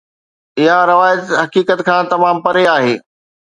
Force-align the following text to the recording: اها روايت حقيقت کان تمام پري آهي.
اها 0.59 0.79
روايت 0.91 1.21
حقيقت 1.43 1.79
کان 1.87 2.03
تمام 2.13 2.35
پري 2.45 2.65
آهي. 2.75 2.93